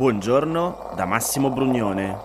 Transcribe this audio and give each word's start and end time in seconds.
Buongiorno 0.00 0.94
da 0.96 1.04
Massimo 1.04 1.50
Brugnone. 1.50 2.16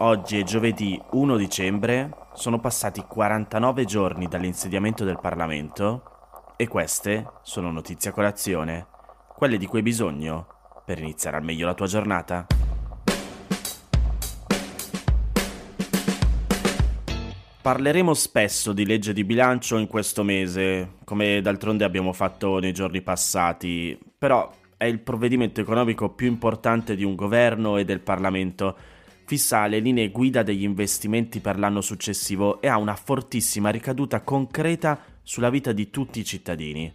Oggi 0.00 0.38
è 0.38 0.42
giovedì 0.42 1.00
1 1.12 1.36
dicembre, 1.38 2.10
sono 2.34 2.60
passati 2.60 3.02
49 3.08 3.86
giorni 3.86 4.28
dall'insediamento 4.28 5.02
del 5.04 5.18
Parlamento 5.18 6.52
e 6.58 6.68
queste 6.68 7.26
sono 7.40 7.70
notizie 7.70 8.10
a 8.10 8.12
colazione, 8.12 8.86
quelle 9.34 9.56
di 9.56 9.64
cui 9.64 9.78
hai 9.78 9.84
bisogno 9.84 10.46
per 10.84 10.98
iniziare 10.98 11.38
al 11.38 11.42
meglio 11.42 11.64
la 11.64 11.72
tua 11.72 11.86
giornata. 11.86 12.46
Parleremo 17.62 18.12
spesso 18.12 18.74
di 18.74 18.84
legge 18.84 19.14
di 19.14 19.24
bilancio 19.24 19.78
in 19.78 19.86
questo 19.86 20.22
mese, 20.22 20.96
come 21.04 21.40
d'altronde 21.40 21.84
abbiamo 21.84 22.12
fatto 22.12 22.58
nei 22.58 22.74
giorni 22.74 23.00
passati, 23.00 23.98
però 24.18 24.60
è 24.82 24.86
il 24.86 24.98
provvedimento 24.98 25.60
economico 25.60 26.10
più 26.10 26.26
importante 26.26 26.96
di 26.96 27.04
un 27.04 27.14
governo 27.14 27.76
e 27.76 27.84
del 27.84 28.00
Parlamento. 28.00 28.76
Fissa 29.24 29.68
le 29.68 29.78
linee 29.78 30.10
guida 30.10 30.42
degli 30.42 30.64
investimenti 30.64 31.38
per 31.38 31.56
l'anno 31.56 31.80
successivo 31.80 32.60
e 32.60 32.66
ha 32.66 32.78
una 32.78 32.96
fortissima 32.96 33.70
ricaduta 33.70 34.22
concreta 34.22 34.98
sulla 35.22 35.50
vita 35.50 35.70
di 35.70 35.88
tutti 35.88 36.18
i 36.18 36.24
cittadini. 36.24 36.92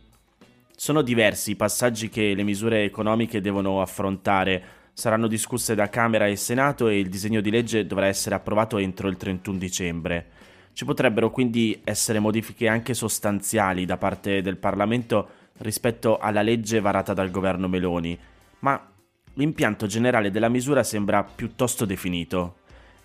Sono 0.75 1.01
diversi 1.01 1.51
i 1.51 1.55
passaggi 1.55 2.09
che 2.09 2.33
le 2.35 2.43
misure 2.43 2.83
economiche 2.83 3.39
devono 3.39 3.81
affrontare, 3.81 4.61
saranno 4.91 5.27
discusse 5.27 5.73
da 5.73 5.87
Camera 5.87 6.27
e 6.27 6.35
Senato 6.35 6.89
e 6.89 6.99
il 6.99 7.07
disegno 7.07 7.39
di 7.39 7.49
legge 7.49 7.87
dovrà 7.87 8.07
essere 8.07 8.35
approvato 8.35 8.77
entro 8.77 9.07
il 9.07 9.15
31 9.15 9.57
dicembre. 9.57 10.25
Ci 10.73 10.83
potrebbero 10.83 11.31
quindi 11.31 11.79
essere 11.85 12.19
modifiche 12.19 12.67
anche 12.67 12.93
sostanziali 12.93 13.85
da 13.85 13.95
parte 13.95 14.41
del 14.41 14.57
Parlamento 14.57 15.36
rispetto 15.59 16.17
alla 16.17 16.41
legge 16.41 16.79
varata 16.79 17.13
dal 17.13 17.31
governo 17.31 17.67
Meloni, 17.67 18.17
ma 18.59 18.89
l'impianto 19.33 19.85
generale 19.85 20.31
della 20.31 20.49
misura 20.49 20.83
sembra 20.83 21.23
piuttosto 21.23 21.85
definito. 21.85 22.57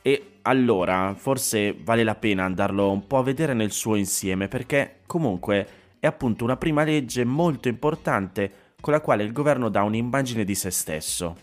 E 0.02 0.38
allora 0.42 1.14
forse 1.16 1.76
vale 1.78 2.02
la 2.02 2.14
pena 2.14 2.44
andarlo 2.44 2.90
un 2.90 3.06
po' 3.06 3.18
a 3.18 3.22
vedere 3.22 3.54
nel 3.54 3.70
suo 3.70 3.94
insieme, 3.94 4.48
perché 4.48 5.00
comunque 5.06 5.66
è 6.00 6.06
appunto 6.06 6.44
una 6.44 6.56
prima 6.56 6.82
legge 6.82 7.24
molto 7.24 7.68
importante 7.68 8.50
con 8.80 8.92
la 8.92 9.00
quale 9.00 9.22
il 9.22 9.32
governo 9.32 9.68
dà 9.68 9.82
un'immagine 9.82 10.44
di 10.44 10.54
se 10.54 10.70
stesso. 10.70 11.36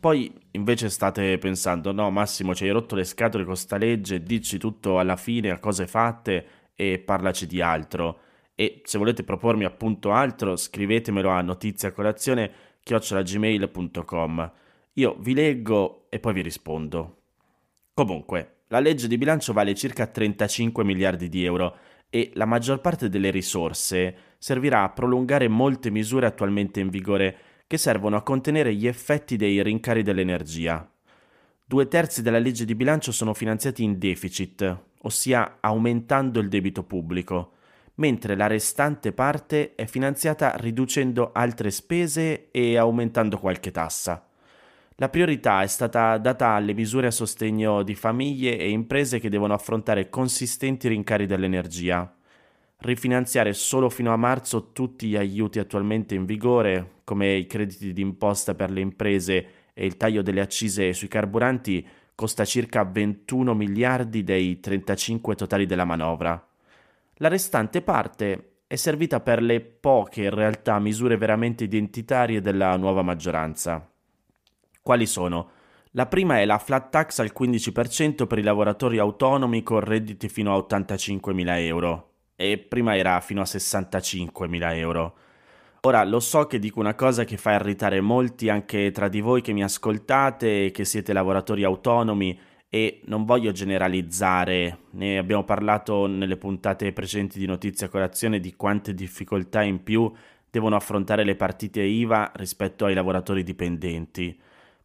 Poi 0.00 0.32
invece 0.52 0.90
state 0.90 1.38
pensando, 1.38 1.92
no 1.92 2.10
Massimo 2.10 2.54
ci 2.54 2.64
hai 2.64 2.70
rotto 2.70 2.94
le 2.94 3.04
scatole 3.04 3.44
con 3.44 3.56
sta 3.56 3.76
legge, 3.76 4.22
dici 4.22 4.58
tutto 4.58 4.98
alla 4.98 5.16
fine 5.16 5.50
a 5.50 5.58
cose 5.58 5.86
fatte 5.86 6.46
e 6.74 6.98
parlaci 6.98 7.46
di 7.46 7.60
altro 7.60 8.20
e 8.60 8.82
se 8.82 8.98
volete 8.98 9.22
propormi 9.22 9.64
appunto 9.64 10.10
altro 10.10 10.56
scrivetemelo 10.56 11.28
a 11.28 11.42
notiziacolazione 11.42 12.50
chiocciolagmail.com 12.82 14.52
io 14.94 15.16
vi 15.20 15.32
leggo 15.32 16.06
e 16.08 16.18
poi 16.18 16.32
vi 16.32 16.42
rispondo. 16.42 17.18
Comunque, 17.94 18.62
la 18.66 18.80
legge 18.80 19.06
di 19.06 19.16
bilancio 19.16 19.52
vale 19.52 19.76
circa 19.76 20.08
35 20.08 20.82
miliardi 20.82 21.28
di 21.28 21.44
euro 21.44 21.76
e 22.10 22.32
la 22.34 22.46
maggior 22.46 22.80
parte 22.80 23.08
delle 23.08 23.30
risorse 23.30 24.16
servirà 24.38 24.82
a 24.82 24.88
prolungare 24.88 25.46
molte 25.46 25.90
misure 25.90 26.26
attualmente 26.26 26.80
in 26.80 26.88
vigore 26.88 27.36
che 27.68 27.78
servono 27.78 28.16
a 28.16 28.22
contenere 28.22 28.74
gli 28.74 28.88
effetti 28.88 29.36
dei 29.36 29.62
rincari 29.62 30.02
dell'energia. 30.02 30.90
Due 31.64 31.86
terzi 31.86 32.20
della 32.20 32.38
legge 32.38 32.64
di 32.64 32.74
bilancio 32.74 33.12
sono 33.12 33.34
finanziati 33.34 33.84
in 33.84 33.98
deficit, 33.98 34.78
ossia 35.02 35.58
aumentando 35.60 36.40
il 36.40 36.48
debito 36.48 36.82
pubblico, 36.82 37.52
mentre 37.98 38.36
la 38.36 38.46
restante 38.46 39.12
parte 39.12 39.74
è 39.74 39.86
finanziata 39.86 40.54
riducendo 40.56 41.30
altre 41.32 41.70
spese 41.70 42.50
e 42.50 42.76
aumentando 42.76 43.38
qualche 43.38 43.70
tassa. 43.70 44.24
La 44.96 45.08
priorità 45.08 45.62
è 45.62 45.66
stata 45.68 46.18
data 46.18 46.48
alle 46.48 46.74
misure 46.74 47.06
a 47.06 47.12
sostegno 47.12 47.84
di 47.84 47.94
famiglie 47.94 48.58
e 48.58 48.68
imprese 48.70 49.20
che 49.20 49.28
devono 49.28 49.54
affrontare 49.54 50.08
consistenti 50.10 50.88
rincari 50.88 51.26
dell'energia. 51.26 52.12
Rifinanziare 52.78 53.52
solo 53.52 53.90
fino 53.90 54.12
a 54.12 54.16
marzo 54.16 54.72
tutti 54.72 55.08
gli 55.08 55.16
aiuti 55.16 55.60
attualmente 55.60 56.14
in 56.14 56.24
vigore, 56.24 57.02
come 57.04 57.34
i 57.34 57.46
crediti 57.46 57.92
d'imposta 57.92 58.54
per 58.54 58.70
le 58.70 58.80
imprese 58.80 59.46
e 59.72 59.86
il 59.86 59.96
taglio 59.96 60.22
delle 60.22 60.40
accise 60.40 60.92
sui 60.92 61.08
carburanti, 61.08 61.86
costa 62.14 62.44
circa 62.44 62.84
21 62.84 63.54
miliardi 63.54 64.24
dei 64.24 64.58
35 64.58 65.36
totali 65.36 65.66
della 65.66 65.84
manovra. 65.84 66.47
La 67.20 67.28
restante 67.28 67.82
parte 67.82 68.60
è 68.68 68.76
servita 68.76 69.18
per 69.18 69.42
le 69.42 69.60
poche 69.60 70.22
in 70.22 70.30
realtà 70.30 70.78
misure 70.78 71.16
veramente 71.16 71.64
identitarie 71.64 72.40
della 72.40 72.76
nuova 72.76 73.02
maggioranza. 73.02 73.90
Quali 74.80 75.04
sono? 75.04 75.50
La 75.92 76.06
prima 76.06 76.38
è 76.38 76.44
la 76.44 76.58
flat 76.58 76.90
tax 76.90 77.18
al 77.18 77.32
15% 77.36 78.26
per 78.28 78.38
i 78.38 78.42
lavoratori 78.42 78.98
autonomi 78.98 79.64
con 79.64 79.80
redditi 79.80 80.28
fino 80.28 80.54
a 80.54 80.58
85.000 80.58 81.58
euro 81.58 82.12
e 82.36 82.56
prima 82.58 82.96
era 82.96 83.18
fino 83.20 83.40
a 83.40 83.44
65.000 83.44 84.76
euro. 84.76 85.16
Ora 85.82 86.04
lo 86.04 86.20
so 86.20 86.46
che 86.46 86.60
dico 86.60 86.78
una 86.78 86.94
cosa 86.94 87.24
che 87.24 87.36
fa 87.36 87.54
irritare 87.54 88.00
molti 88.00 88.48
anche 88.48 88.92
tra 88.92 89.08
di 89.08 89.20
voi 89.20 89.40
che 89.40 89.52
mi 89.52 89.64
ascoltate 89.64 90.66
e 90.66 90.70
che 90.70 90.84
siete 90.84 91.12
lavoratori 91.12 91.64
autonomi 91.64 92.38
e 92.70 93.00
non 93.06 93.24
voglio 93.24 93.50
generalizzare, 93.52 94.80
ne 94.90 95.18
abbiamo 95.18 95.44
parlato 95.44 96.06
nelle 96.06 96.36
puntate 96.36 96.92
precedenti 96.92 97.38
di 97.38 97.46
Notizia 97.46 97.88
Colazione 97.88 98.40
di 98.40 98.54
quante 98.54 98.92
difficoltà 98.94 99.62
in 99.62 99.82
più 99.82 100.12
devono 100.50 100.76
affrontare 100.76 101.24
le 101.24 101.34
partite 101.34 101.82
IVA 101.82 102.32
rispetto 102.36 102.84
ai 102.84 102.94
lavoratori 102.94 103.42
dipendenti. 103.42 104.38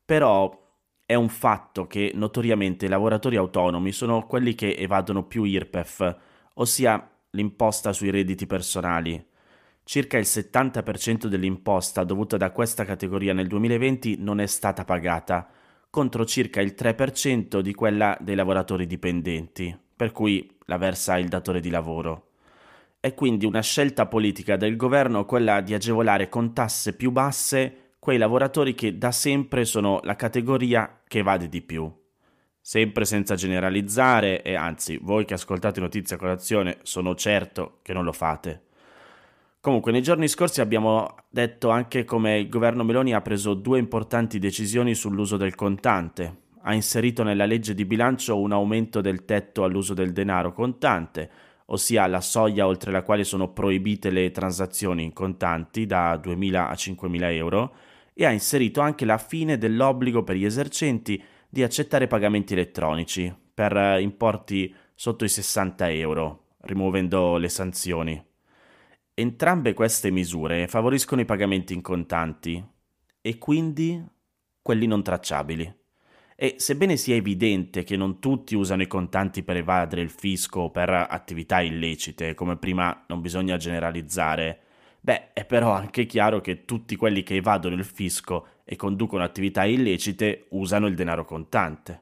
Però 0.06 0.62
è 1.06 1.16
un 1.16 1.30
fatto 1.30 1.86
che 1.86 2.12
notoriamente 2.16 2.86
i 2.86 2.90
lavoratori 2.90 3.36
autonomi 3.36 3.92
sono 3.92 4.26
quelli 4.26 4.56
che 4.56 4.76
evadono 4.76 5.24
più 5.24 5.44
IRPEF, 5.44 6.18
ossia 6.56 7.10
l'imposta 7.32 7.92
sui 7.92 8.10
redditi 8.10 8.46
personali. 8.46 9.24
Circa 9.84 10.18
il 10.18 10.26
70% 10.26 11.26
dell'imposta 11.26 12.06
dovuta 12.06 12.38
da 12.38 12.52
questa 12.52 12.86
categoria 12.86 13.34
nel 13.34 13.48
2020 13.48 14.16
non 14.20 14.40
è 14.40 14.46
stata 14.46 14.86
pagata, 14.86 15.50
contro 15.94 16.26
circa 16.26 16.59
il 16.59 16.74
3% 16.76 17.59
di 17.59 17.76
quella 17.76 18.18
dei 18.20 18.34
lavoratori 18.34 18.88
dipendenti, 18.88 19.78
per 19.96 20.12
cui 20.12 20.58
la 20.66 20.78
versa 20.78 21.20
il 21.20 21.28
datore 21.28 21.59
di 21.59 21.70
lavoro. 21.70 22.30
È 23.00 23.14
quindi 23.14 23.46
una 23.46 23.62
scelta 23.62 24.08
politica 24.08 24.58
del 24.58 24.76
governo 24.76 25.24
quella 25.26 25.62
di 25.62 25.76
agevolare 25.76 26.30
con 26.30 26.52
tasse 26.52 26.96
più 26.96 27.12
basse 27.12 27.92
quei 28.00 28.18
lavoratori 28.18 28.74
che 28.74 28.98
da 28.98 29.12
sempre 29.12 29.66
sono 29.66 30.00
la 30.02 30.16
categoria 30.16 31.04
che 31.08 31.20
evade 31.20 31.48
di 31.48 31.62
più. 31.62 31.88
Sempre 32.60 33.06
senza 33.06 33.36
generalizzare, 33.36 34.42
e 34.42 34.56
anzi, 34.56 34.98
voi 35.00 35.25
che 35.25 35.36
ascoltate 35.36 35.80
Notizia 35.80 36.18
Colazione 36.18 36.80
sono 36.81 37.14
certo 37.14 37.78
che 37.84 37.94
non 37.94 38.04
lo 38.04 38.14
fate. 38.14 38.64
Comunque, 39.63 39.94
nei 39.94 40.01
giorni 40.01 40.28
scorsi 40.28 40.59
abbiamo 40.59 41.16
detto 41.29 41.69
anche 41.69 42.03
come 42.03 42.38
il 42.38 42.50
governo 42.50 42.84
Meloni 42.84 43.13
ha 43.13 43.22
preso 43.22 43.53
due 43.53 43.79
importanti 43.79 44.38
decisioni 44.38 44.94
sull'uso 44.94 45.38
del 45.38 45.56
contante. 45.56 46.40
Ha 46.63 46.74
inserito 46.74 47.24
nella 47.24 47.46
legge 47.46 47.74
di 47.74 47.85
bilancio 47.85 48.38
un 48.38 48.51
aumento 48.51 49.00
del 49.00 49.24
tetto 49.24 49.63
all'uso 49.63 49.94
del 49.94 50.12
denaro 50.12 50.51
contante, 50.51 51.31
ossia 51.68 52.07
la 52.07 52.19
soglia 52.19 52.68
oltre 52.68 52.91
la 52.91 53.03
quale 53.03 53.24
sono 53.24 53.53
proibite 53.53 54.09
le 54.09 54.31
transazioni 54.31 55.01
in 55.01 55.13
contanti 55.13 55.85
da 55.85 56.16
2.000 56.16 56.56
a 56.56 56.74
5.000 56.74 57.31
euro, 57.31 57.75
e 58.13 58.25
ha 58.25 58.31
inserito 58.31 58.81
anche 58.81 59.06
la 59.06 59.18
fine 59.18 59.57
dell'obbligo 59.57 60.24
per 60.24 60.35
gli 60.35 60.44
esercenti 60.44 61.24
di 61.47 61.63
accettare 61.63 62.07
pagamenti 62.07 62.51
elettronici 62.51 63.34
per 63.53 64.01
importi 64.01 64.75
sotto 64.94 65.24
i 65.24 65.30
60 65.30 65.90
euro, 65.90 66.47
rimuovendo 66.63 67.38
le 67.38 67.47
sanzioni. 67.47 68.31
Entrambe 69.15 69.74
queste 69.74 70.10
misure 70.10 70.68
favoriscono 70.68 71.21
i 71.21 71.25
pagamenti 71.25 71.75
in 71.75 71.81
contanti 71.81 72.63
e 73.21 73.38
quindi 73.38 74.04
quelli 74.60 74.88
non 74.88 75.04
tracciabili. 75.04 75.81
E 76.36 76.56
sebbene 76.57 76.98
sia 76.98 77.13
evidente 77.13 77.83
che 77.83 77.95
non 77.95 78.19
tutti 78.19 78.56
usano 78.56 78.81
i 78.81 78.88
contanti 78.88 79.44
per 79.44 79.57
evadere 79.57 80.01
il 80.01 80.10
fisco 80.10 80.62
o 80.62 80.71
per 80.71 80.89
attività 80.89 81.62
illecite, 81.62 82.33
come 82.33 82.57
prima 82.57 83.06
non 83.07 83.21
bisogna 83.21 83.56
generalizzare, 83.56 84.62
beh, 85.00 85.33
è 85.33 85.45
però 85.45 85.74
anche 85.74 86.07
chiaro 86.07 86.42
che 86.42 86.66
tutti 86.66 86.95
quelli 86.95 87.21
che 87.21 87.36
evadono 87.36 87.75
il 87.75 87.86
fisco 87.86 88.48
e 88.63 88.75
conducono 88.75 89.24
attività 89.24 89.63
illecite 89.63 90.48
usano 90.50 90.88
il 90.88 90.95
denaro 90.95 91.24
contante. 91.24 92.01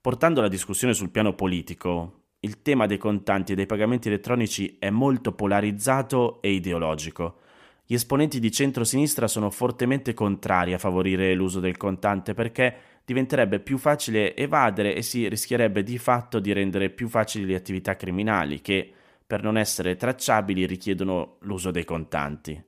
Portando 0.00 0.40
la 0.40 0.48
discussione 0.48 0.94
sul 0.94 1.10
piano 1.10 1.34
politico, 1.34 2.23
il 2.44 2.60
tema 2.60 2.86
dei 2.86 2.98
contanti 2.98 3.52
e 3.52 3.54
dei 3.54 3.66
pagamenti 3.66 4.08
elettronici 4.08 4.76
è 4.78 4.90
molto 4.90 5.32
polarizzato 5.32 6.42
e 6.42 6.52
ideologico. 6.52 7.40
Gli 7.86 7.94
esponenti 7.94 8.38
di 8.38 8.52
centro-sinistra 8.52 9.26
sono 9.26 9.50
fortemente 9.50 10.14
contrari 10.14 10.74
a 10.74 10.78
favorire 10.78 11.34
l'uso 11.34 11.58
del 11.58 11.76
contante 11.76 12.34
perché 12.34 12.76
diventerebbe 13.04 13.60
più 13.60 13.78
facile 13.78 14.36
evadere 14.36 14.94
e 14.94 15.02
si 15.02 15.26
rischierebbe 15.28 15.82
di 15.82 15.98
fatto 15.98 16.38
di 16.38 16.52
rendere 16.52 16.90
più 16.90 17.08
facili 17.08 17.46
le 17.46 17.56
attività 17.56 17.96
criminali 17.96 18.60
che, 18.60 18.92
per 19.26 19.42
non 19.42 19.58
essere 19.58 19.96
tracciabili, 19.96 20.66
richiedono 20.66 21.36
l'uso 21.40 21.70
dei 21.70 21.84
contanti. 21.84 22.62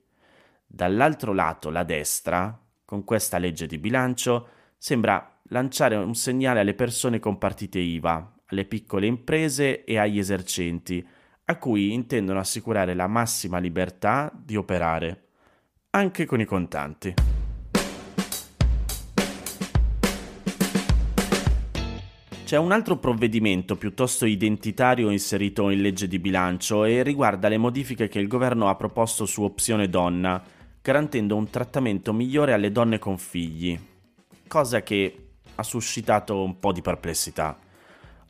Dall'altro 0.67 1.33
lato, 1.33 1.71
la 1.71 1.85
destra, 1.85 2.59
con 2.85 3.05
questa 3.05 3.39
legge 3.39 3.67
di 3.67 3.79
bilancio, 3.79 4.49
sembra 4.77 5.39
lanciare 5.51 5.97
un 5.97 6.15
segnale 6.15 6.61
alle 6.61 6.75
persone 6.75 7.19
con 7.19 7.39
partite 7.39 7.79
IVA, 7.79 8.36
alle 8.47 8.65
piccole 8.65 9.07
imprese 9.07 9.85
e 9.85 9.99
agli 9.99 10.19
esercenti, 10.19 11.07
a 11.45 11.57
cui 11.59 11.93
intendono 11.93 12.39
assicurare 12.39 12.95
la 12.95 13.07
massima 13.07 13.59
libertà 13.59 14.33
di 14.35 14.57
operare, 14.57 15.29
anche 15.91 16.25
con 16.25 16.41
i 16.41 16.45
contanti. 16.45 17.15
C'è 22.47 22.57
un 22.57 22.71
altro 22.71 22.97
provvedimento 22.99 23.75
piuttosto 23.75 24.25
identitario 24.25 25.11
inserito 25.11 25.69
in 25.71 25.81
legge 25.81 26.07
di 26.07 26.21
bilancio 26.21 26.85
e 26.85 27.03
riguarda 27.03 27.49
le 27.49 27.59
modifiche 27.59 28.07
che 28.07 28.21
il 28.21 28.29
governo 28.29 28.69
ha 28.69 28.77
proposto 28.77 29.27
su 29.27 29.43
opzione 29.43 29.89
donna, 29.89 30.41
garantendo 30.81 31.35
un 31.35 31.51
trattamento 31.51 32.13
migliore 32.13 32.53
alle 32.53 32.71
donne 32.71 33.01
con 33.01 33.19
figli, 33.19 33.77
cosa 34.47 34.85
che 34.85 35.31
ha 35.57 35.63
suscitato 35.65 36.41
un 36.41 36.61
po' 36.61 36.71
di 36.71 36.83
perplessità. 36.83 37.59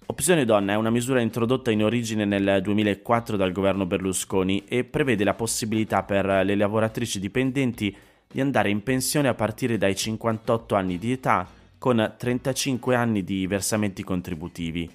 Opzione 0.08 0.44
donna 0.44 0.72
è 0.72 0.76
una 0.76 0.90
misura 0.90 1.20
introdotta 1.20 1.72
in 1.72 1.82
origine 1.82 2.24
nel 2.24 2.60
2004 2.62 3.36
dal 3.36 3.50
governo 3.50 3.86
Berlusconi 3.86 4.64
e 4.68 4.84
prevede 4.84 5.24
la 5.24 5.34
possibilità 5.34 6.04
per 6.04 6.24
le 6.44 6.54
lavoratrici 6.54 7.18
dipendenti 7.18 7.94
di 8.30 8.40
andare 8.40 8.70
in 8.70 8.84
pensione 8.84 9.26
a 9.26 9.34
partire 9.34 9.78
dai 9.78 9.96
58 9.96 10.76
anni 10.76 10.98
di 10.98 11.10
età 11.10 11.48
con 11.76 12.14
35 12.16 12.94
anni 12.94 13.24
di 13.24 13.48
versamenti 13.48 14.04
contributivi, 14.04 14.88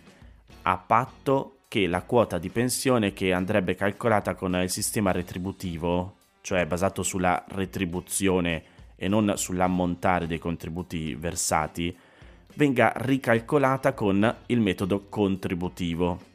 a 0.63 0.78
patto 0.78 1.58
che 1.68 1.88
la 1.88 2.04
quota 2.04 2.38
di 2.38 2.50
pensione 2.50 3.12
che 3.12 3.34
andrebbe 3.34 3.75
calcolata 3.75 4.34
con 4.34 4.56
il 4.56 4.69
sistema 4.69 5.12
retributivo, 5.12 6.16
cioè 6.40 6.66
basato 6.66 7.04
sulla 7.04 7.44
retribuzione 7.50 8.63
e 8.96 9.10
non 9.10 9.34
sull'ammontare 9.36 10.25
dei 10.25 10.40
contributi 10.40 11.16
versati, 11.16 11.96
venga 12.56 12.94
ricalcolata 12.95 13.94
con 13.94 14.36
il 14.48 14.59
metodo 14.59 15.07
contributivo. 15.09 16.30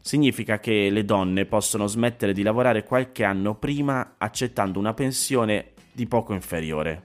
Significa 0.00 0.58
che 0.58 0.88
le 0.90 1.04
donne 1.04 1.44
possono 1.44 1.86
smettere 1.86 2.32
di 2.32 2.42
lavorare 2.42 2.84
qualche 2.84 3.24
anno 3.24 3.54
prima 3.54 4.14
accettando 4.16 4.78
una 4.78 4.94
pensione 4.94 5.72
di 5.92 6.06
poco 6.06 6.32
inferiore. 6.32 7.04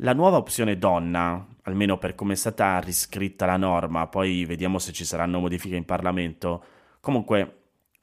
La 0.00 0.12
nuova 0.12 0.36
opzione 0.36 0.78
donna, 0.78 1.44
almeno 1.62 1.98
per 1.98 2.14
come 2.14 2.34
è 2.34 2.36
stata 2.36 2.78
riscritta 2.78 3.46
la 3.46 3.56
norma, 3.56 4.06
poi 4.06 4.44
vediamo 4.44 4.78
se 4.78 4.92
ci 4.92 5.04
saranno 5.04 5.40
modifiche 5.40 5.76
in 5.76 5.84
Parlamento. 5.84 6.62
Comunque, 7.00 7.54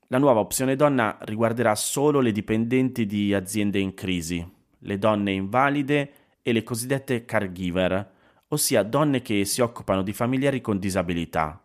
la 0.08 0.18
nuova 0.18 0.40
opzione 0.40 0.76
donna 0.76 1.18
riguarderà 1.22 1.74
solo 1.76 2.20
le 2.20 2.32
dipendenti 2.32 3.06
di 3.06 3.34
aziende 3.34 3.80
in 3.80 3.94
crisi, 3.94 4.46
le 4.80 4.98
donne 4.98 5.32
invalide 5.32 6.12
e 6.42 6.52
le 6.52 6.64
cosiddette 6.64 7.26
caregiver, 7.26 8.14
ossia 8.50 8.84
donne 8.84 9.22
che 9.22 9.46
si 9.46 9.62
occupano 9.62 10.02
di 10.02 10.14
familiari 10.14 10.62
con 10.62 10.80
disabilità. 10.80 11.62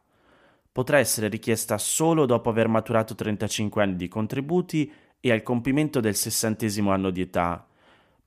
Potrà 0.72 0.98
essere 0.98 1.28
richiesta 1.28 1.78
solo 1.78 2.26
dopo 2.26 2.48
aver 2.48 2.68
maturato 2.68 3.14
35 3.14 3.82
anni 3.82 3.96
di 3.96 4.08
contributi 4.08 4.92
e 5.20 5.32
al 5.32 5.42
compimento 5.42 6.00
del 6.00 6.14
sessantesimo 6.14 6.90
anno 6.92 7.10
di 7.10 7.20
età 7.20 7.64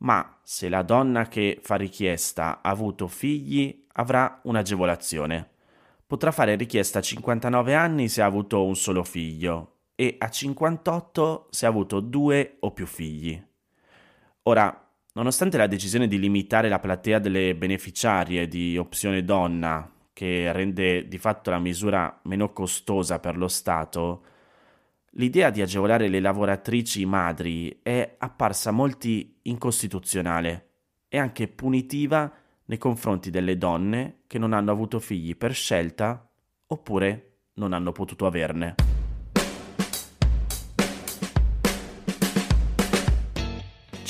ma 0.03 0.39
se 0.43 0.69
la 0.69 0.83
donna 0.83 1.27
che 1.27 1.59
fa 1.61 1.75
richiesta 1.75 2.61
ha 2.61 2.69
avuto 2.69 3.07
figli 3.07 3.85
avrà 3.93 4.39
un'agevolazione. 4.43 5.49
Potrà 6.05 6.31
fare 6.31 6.55
richiesta 6.55 6.99
a 6.99 7.01
59 7.01 7.73
anni 7.73 8.09
se 8.09 8.21
ha 8.21 8.25
avuto 8.25 8.65
un 8.65 8.75
solo 8.75 9.03
figlio 9.03 9.77
e 9.95 10.15
a 10.17 10.29
58 10.29 11.47
se 11.49 11.65
ha 11.65 11.69
avuto 11.69 11.99
due 12.01 12.57
o 12.59 12.71
più 12.71 12.85
figli. 12.85 13.41
Ora, 14.43 14.82
nonostante 15.13 15.57
la 15.57 15.67
decisione 15.67 16.07
di 16.07 16.19
limitare 16.19 16.69
la 16.69 16.79
platea 16.79 17.19
delle 17.19 17.55
beneficiarie 17.55 18.47
di 18.47 18.77
opzione 18.77 19.23
donna, 19.23 19.89
che 20.13 20.51
rende 20.51 21.07
di 21.07 21.17
fatto 21.17 21.49
la 21.49 21.59
misura 21.59 22.19
meno 22.23 22.53
costosa 22.53 23.19
per 23.19 23.37
lo 23.37 23.47
Stato, 23.47 24.23
L'idea 25.15 25.51
di 25.51 25.61
agevolare 25.61 26.07
le 26.07 26.19
lavoratrici 26.19 27.05
madri 27.05 27.81
è 27.83 28.15
apparsa 28.17 28.69
a 28.69 28.73
molti 28.73 29.37
incostituzionale 29.43 30.69
e 31.07 31.19
anche 31.19 31.47
punitiva 31.47 32.31
nei 32.65 32.79
confronti 32.79 33.29
delle 33.29 33.57
donne 33.57 34.21
che 34.25 34.39
non 34.39 34.53
hanno 34.53 34.71
avuto 34.71 34.99
figli 34.99 35.37
per 35.37 35.53
scelta 35.53 36.27
oppure 36.65 37.41
non 37.55 37.73
hanno 37.73 37.91
potuto 37.91 38.25
averne. 38.25 38.92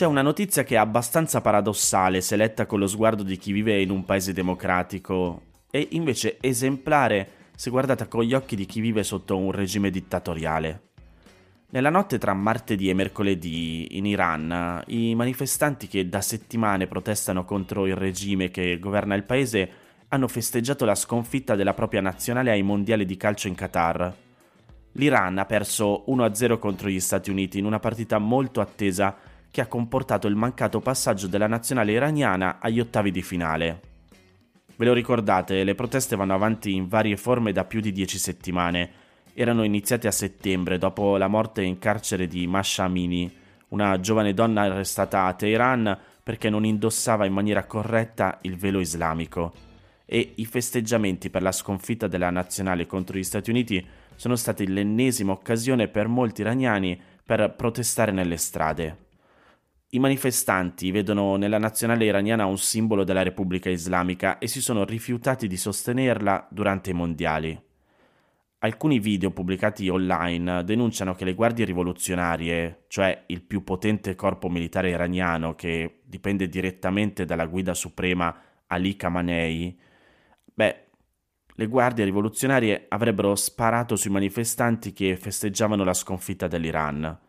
C'è 0.04 0.10
una 0.10 0.22
notizia 0.22 0.66
che 0.66 0.76
è 0.76 0.78
abbastanza 0.78 1.40
paradossale 1.40 2.20
se 2.20 2.36
letta 2.36 2.66
con 2.66 2.78
lo 2.78 2.88
sguardo 2.88 3.24
di 3.24 3.38
chi 3.38 3.54
vive 3.54 3.82
in 3.82 3.90
un 3.90 4.04
paese 4.04 4.34
democratico 4.34 5.44
e 5.72 5.88
invece 5.92 6.40
esemplare 6.42 7.52
se 7.56 7.70
guardata 7.70 8.10
con 8.10 8.26
gli 8.26 8.34
occhi 8.34 8.58
di 8.58 8.66
chi 8.66 8.82
vive 8.82 9.02
sotto 9.04 9.38
un 9.38 9.54
regime 9.54 9.90
dittatoriale. 9.90 10.82
Nella 11.70 11.90
notte 11.90 12.18
tra 12.18 12.34
martedì 12.34 12.90
e 12.90 12.94
mercoledì 12.94 13.96
in 13.98 14.06
Iran, 14.06 14.84
i 14.88 15.16
manifestanti 15.16 15.88
che 15.88 16.10
da 16.10 16.20
settimane 16.20 16.88
protestano 16.88 17.46
contro 17.46 17.88
il 17.88 17.96
regime 17.96 18.52
che 18.52 18.80
governa 18.80 19.16
il 19.16 19.24
paese 19.24 19.70
hanno 20.10 20.28
festeggiato 20.28 20.84
la 20.84 20.96
sconfitta 20.96 21.56
della 21.56 21.74
propria 21.74 22.02
nazionale 22.02 22.52
ai 22.52 22.62
mondiali 22.62 23.06
di 23.06 23.16
calcio 23.16 23.48
in 23.48 23.56
Qatar. 23.56 24.14
L'Iran 24.96 25.38
ha 25.38 25.46
perso 25.46 26.04
1-0 26.10 26.60
contro 26.60 26.90
gli 26.90 27.00
Stati 27.00 27.30
Uniti 27.30 27.58
in 27.58 27.64
una 27.64 27.80
partita 27.80 28.18
molto 28.18 28.60
attesa 28.60 29.32
che 29.54 29.62
ha 29.62 29.68
comportato 29.68 30.26
il 30.26 30.36
mancato 30.36 30.80
passaggio 30.80 31.28
della 31.28 31.46
nazionale 31.46 31.92
iraniana 31.92 32.58
agli 32.60 32.80
ottavi 32.80 33.12
di 33.12 33.22
finale. 33.22 33.82
Ve 34.76 34.86
lo 34.86 34.94
ricordate, 34.94 35.64
le 35.64 35.76
proteste 35.76 36.16
vanno 36.16 36.34
avanti 36.34 36.74
in 36.74 36.88
varie 36.88 37.18
forme 37.18 37.52
da 37.52 37.64
più 37.64 37.80
di 37.80 37.92
10 37.92 38.18
settimane 38.18 38.92
erano 39.36 39.64
iniziati 39.64 40.08
a 40.08 40.12
settembre 40.12 40.80
dopo 40.80 41.18
la 41.18 41.28
morte 41.28 41.62
in 41.62 41.78
carcere 41.78 42.26
di 42.26 42.48
Masha 42.48 42.86
Amini, 42.86 43.32
una 43.70 44.00
giovane 44.00 44.34
donna 44.34 44.64
arrestata 44.64 45.26
a 45.26 45.34
Teheran 45.34 46.00
perché 46.24 46.50
non 46.50 46.66
indossava 46.66 47.28
in 47.28 47.34
maniera 47.34 47.66
corretta 47.66 48.40
il 48.42 48.58
velo 48.58 48.80
islamico. 48.80 49.54
E 50.04 50.34
i 50.38 50.46
festeggiamenti 50.46 51.30
per 51.30 51.44
la 51.44 51.52
sconfitta 51.52 52.08
della 52.08 52.32
nazionale 52.32 52.88
contro 52.88 53.20
gli 53.20 53.24
Stati 53.24 53.52
Uniti 53.52 53.86
sono 54.16 54.36
stati 54.36 54.66
l'ennesima 54.66 55.32
occasione 55.32 55.90
per 55.90 56.08
molti 56.08 56.42
iraniani 56.42 57.00
per 57.24 57.54
protestare 57.56 58.12
nelle 58.12 58.38
strade. 58.38 59.12
I 59.94 60.00
manifestanti 60.00 60.90
vedono 60.90 61.35
nella 61.35 61.59
nazionale 61.59 62.06
iraniana 62.06 62.47
un 62.47 62.57
simbolo 62.57 63.04
della 63.04 63.21
Repubblica 63.21 63.69
Islamica 63.69 64.40
e 64.40 64.47
si 64.47 64.59
sono 64.59 64.85
rifiutati 64.85 65.45
di 65.45 65.56
sostenerla 65.56 66.47
durante 66.50 66.90
i 66.90 66.94
mondiali. 66.94 67.62
Alcuni 68.57 68.97
video 68.97 69.30
pubblicati 69.30 69.88
online 69.90 70.64
denunciano 70.64 71.14
che 71.14 71.26
le 71.26 71.35
guardie 71.35 71.66
rivoluzionarie, 71.66 72.85
cioè 72.88 73.26
il 73.28 73.44
più 73.44 73.64
potente 73.64 74.16
corpo 74.16 74.50
militare 74.50 74.90
iraniano 74.90 75.54
che 75.54 76.00
dipende 76.04 76.50
direttamente 76.50 77.26
dalla 77.26 77.45
guida 77.45 77.76
suprema 77.76 78.35
Ali 78.66 78.95
Khamenei, 78.95 79.80
beh, 80.56 80.85
le 81.54 81.68
guardie 81.68 82.06
rivoluzionarie 82.06 82.85
avrebbero 82.90 83.35
sparato 83.35 83.95
sui 83.95 84.09
manifestanti 84.09 84.92
che 84.92 85.16
festeggiavano 85.18 85.83
la 85.83 85.94
sconfitta 85.94 86.47
dell'Iran. 86.47 87.19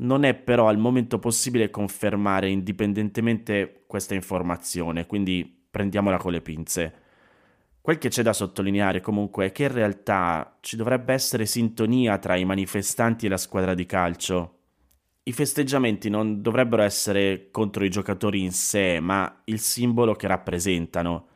Non 0.00 0.24
è 0.24 0.34
però 0.34 0.68
al 0.68 0.78
momento 0.78 1.18
possibile 1.18 1.70
confermare 1.70 2.48
indipendentemente 2.48 3.84
questa 3.86 4.14
informazione, 4.14 5.06
quindi 5.06 5.66
prendiamola 5.70 6.16
con 6.16 6.32
le 6.32 6.40
pinze. 6.40 6.94
Quel 7.82 7.98
che 7.98 8.08
c'è 8.08 8.22
da 8.22 8.32
sottolineare 8.32 9.00
comunque 9.00 9.46
è 9.46 9.52
che 9.52 9.64
in 9.64 9.72
realtà 9.72 10.56
ci 10.60 10.76
dovrebbe 10.76 11.12
essere 11.12 11.44
sintonia 11.44 12.18
tra 12.18 12.36
i 12.36 12.44
manifestanti 12.44 13.26
e 13.26 13.28
la 13.28 13.36
squadra 13.36 13.74
di 13.74 13.84
calcio. 13.84 14.58
I 15.22 15.32
festeggiamenti 15.32 16.08
non 16.08 16.40
dovrebbero 16.40 16.82
essere 16.82 17.48
contro 17.50 17.84
i 17.84 17.90
giocatori 17.90 18.42
in 18.42 18.52
sé, 18.52 19.00
ma 19.00 19.42
il 19.44 19.60
simbolo 19.60 20.14
che 20.14 20.26
rappresentano. 20.26 21.26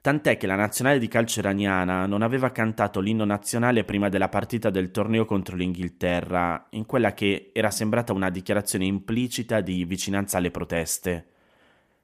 Tant'è 0.00 0.36
che 0.36 0.46
la 0.46 0.54
nazionale 0.54 1.00
di 1.00 1.08
calcio 1.08 1.40
iraniana 1.40 2.06
non 2.06 2.22
aveva 2.22 2.52
cantato 2.52 3.00
l'inno 3.00 3.24
nazionale 3.24 3.82
prima 3.82 4.08
della 4.08 4.28
partita 4.28 4.70
del 4.70 4.92
torneo 4.92 5.24
contro 5.24 5.56
l'Inghilterra, 5.56 6.68
in 6.70 6.86
quella 6.86 7.14
che 7.14 7.50
era 7.52 7.70
sembrata 7.70 8.12
una 8.12 8.30
dichiarazione 8.30 8.84
implicita 8.84 9.60
di 9.60 9.84
vicinanza 9.84 10.38
alle 10.38 10.52
proteste. 10.52 11.26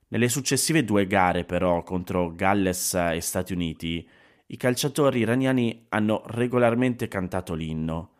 Nelle 0.08 0.28
successive 0.28 0.84
due 0.84 1.06
gare, 1.06 1.44
però, 1.44 1.82
contro 1.84 2.34
Galles 2.34 2.94
e 2.94 3.20
Stati 3.20 3.52
Uniti, 3.52 4.06
i 4.46 4.56
calciatori 4.56 5.20
iraniani 5.20 5.86
hanno 5.90 6.22
regolarmente 6.26 7.06
cantato 7.06 7.54
l'inno, 7.54 8.10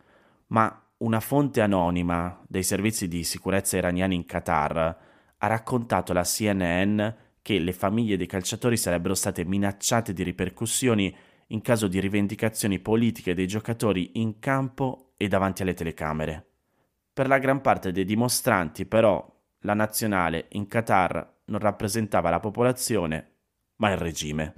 ma 0.47 0.81
una 0.97 1.19
fonte 1.19 1.59
anonima 1.59 2.41
dei 2.47 2.63
servizi 2.63 3.09
di 3.09 3.23
sicurezza 3.25 3.75
iraniani 3.75 4.15
in 4.15 4.25
Qatar 4.25 4.97
ha 5.37 5.47
raccontato 5.47 6.13
alla 6.13 6.23
CNN 6.23 7.07
che 7.45 7.59
le 7.59 7.73
famiglie 7.73 8.17
dei 8.17 8.25
calciatori 8.25 8.75
sarebbero 8.75 9.13
state 9.13 9.45
minacciate 9.45 10.13
di 10.13 10.23
ripercussioni 10.23 11.15
in 11.49 11.61
caso 11.61 11.87
di 11.87 11.99
rivendicazioni 11.99 12.79
politiche 12.79 13.35
dei 13.35 13.45
giocatori 13.45 14.13
in 14.13 14.39
campo 14.39 15.13
e 15.15 15.27
davanti 15.27 15.61
alle 15.61 15.75
telecamere. 15.75 16.43
Per 17.13 17.27
la 17.27 17.37
gran 17.37 17.61
parte 17.61 17.91
dei 17.91 18.03
dimostranti, 18.03 18.87
però, 18.87 19.23
la 19.59 19.75
nazionale 19.75 20.47
in 20.53 20.67
Qatar 20.67 21.33
non 21.45 21.59
rappresentava 21.59 22.31
la 22.31 22.39
popolazione 22.39 23.33
ma 23.75 23.91
il 23.91 23.97
regime. 23.97 24.53